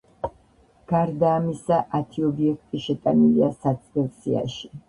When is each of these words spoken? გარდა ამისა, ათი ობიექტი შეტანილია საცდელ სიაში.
გარდა 0.91 1.27
ამისა, 1.41 1.77
ათი 1.99 2.25
ობიექტი 2.31 2.81
შეტანილია 2.87 3.55
საცდელ 3.59 4.13
სიაში. 4.19 4.77